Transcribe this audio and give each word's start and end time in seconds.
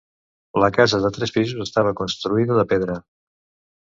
La 0.61 0.69
casa 0.77 1.01
de 1.03 1.11
tres 1.17 1.33
pisos 1.35 1.61
estava 1.67 1.93
construïda 2.03 2.59
de 2.61 2.65
pedra. 2.73 2.97